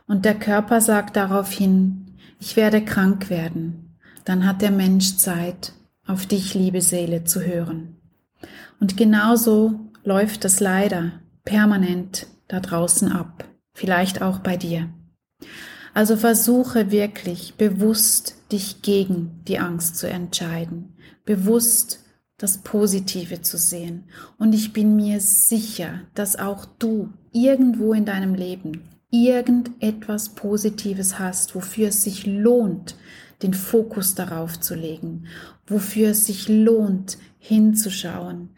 Und 0.06 0.24
der 0.24 0.36
Körper 0.36 0.80
sagt 0.80 1.16
daraufhin, 1.16 2.16
ich 2.38 2.54
werde 2.54 2.84
krank 2.84 3.28
werden. 3.28 3.96
Dann 4.24 4.46
hat 4.46 4.62
der 4.62 4.70
Mensch 4.70 5.16
Zeit, 5.16 5.72
auf 6.06 6.26
dich, 6.26 6.54
liebe 6.54 6.80
Seele, 6.80 7.24
zu 7.24 7.42
hören. 7.42 7.96
Und 8.78 8.96
genauso 8.96 9.80
läuft 10.04 10.44
das 10.44 10.60
leider 10.60 11.12
permanent 11.44 12.28
da 12.46 12.60
draußen 12.60 13.10
ab. 13.10 13.44
Vielleicht 13.74 14.22
auch 14.22 14.38
bei 14.38 14.56
dir. 14.56 14.88
Also 15.92 16.16
versuche 16.16 16.92
wirklich 16.92 17.54
bewusst 17.56 18.36
dich 18.52 18.80
gegen 18.82 19.42
die 19.48 19.58
Angst 19.58 19.96
zu 19.96 20.08
entscheiden. 20.08 20.96
Bewusst 21.24 22.04
das 22.38 22.58
Positive 22.58 23.42
zu 23.42 23.58
sehen. 23.58 24.04
Und 24.38 24.54
ich 24.54 24.72
bin 24.72 24.96
mir 24.96 25.20
sicher, 25.20 26.00
dass 26.14 26.36
auch 26.36 26.64
du 26.64 27.10
irgendwo 27.32 27.92
in 27.92 28.04
deinem 28.04 28.34
Leben 28.34 28.82
irgendetwas 29.10 30.30
Positives 30.30 31.18
hast, 31.18 31.54
wofür 31.54 31.88
es 31.88 32.04
sich 32.04 32.26
lohnt, 32.26 32.96
den 33.42 33.54
Fokus 33.54 34.14
darauf 34.14 34.58
zu 34.60 34.74
legen, 34.74 35.26
wofür 35.66 36.10
es 36.10 36.26
sich 36.26 36.48
lohnt, 36.48 37.18
hinzuschauen, 37.38 38.50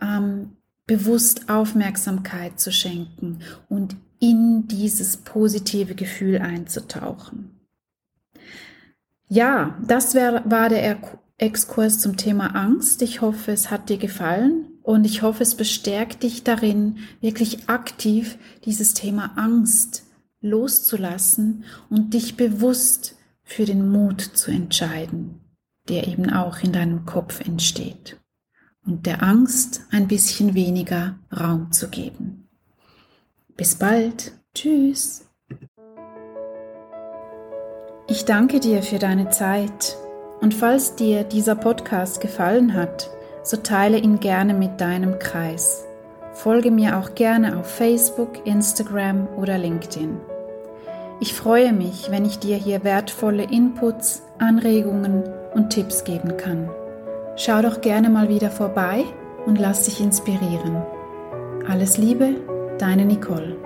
ähm, 0.00 0.56
bewusst 0.86 1.48
Aufmerksamkeit 1.48 2.60
zu 2.60 2.70
schenken 2.70 3.40
und 3.68 3.96
in 4.20 4.68
dieses 4.68 5.16
positive 5.16 5.94
Gefühl 5.94 6.38
einzutauchen. 6.38 7.50
Ja, 9.28 9.78
das 9.86 10.14
wär, 10.14 10.42
war 10.44 10.68
der 10.68 10.82
Exkurs 11.38 12.00
zum 12.00 12.16
Thema 12.16 12.54
Angst. 12.54 13.02
Ich 13.02 13.20
hoffe, 13.20 13.52
es 13.52 13.70
hat 13.70 13.88
dir 13.88 13.98
gefallen 13.98 14.66
und 14.82 15.04
ich 15.04 15.22
hoffe, 15.22 15.42
es 15.42 15.56
bestärkt 15.56 16.22
dich 16.22 16.44
darin, 16.44 16.98
wirklich 17.20 17.68
aktiv 17.68 18.38
dieses 18.64 18.94
Thema 18.94 19.32
Angst 19.36 20.04
loszulassen 20.40 21.64
und 21.88 22.14
dich 22.14 22.36
bewusst 22.36 23.16
für 23.42 23.64
den 23.64 23.90
Mut 23.90 24.20
zu 24.20 24.50
entscheiden, 24.50 25.40
der 25.88 26.06
eben 26.06 26.30
auch 26.30 26.58
in 26.62 26.72
deinem 26.72 27.06
Kopf 27.06 27.40
entsteht 27.40 28.18
und 28.86 29.06
der 29.06 29.22
Angst 29.22 29.82
ein 29.90 30.06
bisschen 30.08 30.54
weniger 30.54 31.18
Raum 31.32 31.72
zu 31.72 31.88
geben. 31.88 32.48
Bis 33.56 33.76
bald. 33.76 34.32
Tschüss. 34.54 35.26
Ich 38.06 38.24
danke 38.24 38.60
dir 38.60 38.82
für 38.82 38.98
deine 38.98 39.30
Zeit 39.30 39.96
und 40.40 40.54
falls 40.54 40.94
dir 40.94 41.24
dieser 41.24 41.54
Podcast 41.54 42.20
gefallen 42.20 42.74
hat, 42.74 43.10
so 43.42 43.56
teile 43.56 43.98
ihn 43.98 44.20
gerne 44.20 44.54
mit 44.54 44.80
deinem 44.80 45.18
Kreis. 45.18 45.84
Folge 46.32 46.70
mir 46.70 46.98
auch 46.98 47.14
gerne 47.14 47.58
auf 47.58 47.70
Facebook, 47.70 48.46
Instagram 48.46 49.28
oder 49.36 49.56
LinkedIn. 49.56 50.20
Ich 51.20 51.32
freue 51.32 51.72
mich, 51.72 52.10
wenn 52.10 52.24
ich 52.24 52.38
dir 52.38 52.56
hier 52.56 52.82
wertvolle 52.84 53.44
Inputs, 53.44 54.22
Anregungen 54.38 55.22
und 55.54 55.70
Tipps 55.70 56.04
geben 56.04 56.36
kann. 56.36 56.68
Schau 57.36 57.62
doch 57.62 57.80
gerne 57.80 58.10
mal 58.10 58.28
wieder 58.28 58.50
vorbei 58.50 59.04
und 59.46 59.58
lass 59.58 59.84
dich 59.84 60.00
inspirieren. 60.00 60.82
Alles 61.68 61.96
Liebe, 61.96 62.34
deine 62.78 63.04
Nicole. 63.04 63.63